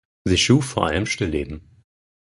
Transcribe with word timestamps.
Sie 0.23 0.35
schuf 0.39 0.65
vor 0.65 0.87
allem 0.87 1.05
Stillleben. 1.05 1.83